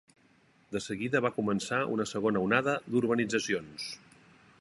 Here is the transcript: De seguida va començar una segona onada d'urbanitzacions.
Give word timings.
De 0.75 0.79
seguida 0.85 1.19
va 1.25 1.31
començar 1.35 1.81
una 1.97 2.07
segona 2.13 2.43
onada 2.47 2.75
d'urbanitzacions. 2.87 3.87